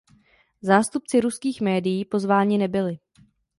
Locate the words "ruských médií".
1.21-2.05